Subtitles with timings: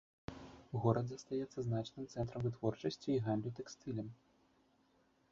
[0.83, 4.07] Горад застаецца значным цэнтрам вытворчасці і гандлю тэкстылем.